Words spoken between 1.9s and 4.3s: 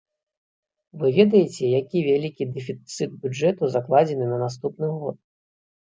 вялікі дэфіцыт бюджэту закладзены